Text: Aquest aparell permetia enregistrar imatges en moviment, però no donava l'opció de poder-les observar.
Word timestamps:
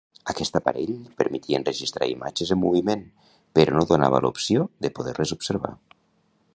Aquest 0.31 0.55
aparell 0.59 0.93
permetia 1.19 1.59
enregistrar 1.61 2.07
imatges 2.13 2.55
en 2.55 2.59
moviment, 2.63 3.05
però 3.59 3.77
no 3.79 3.87
donava 3.93 4.23
l'opció 4.27 4.67
de 4.87 4.93
poder-les 4.99 5.35
observar. 5.39 5.77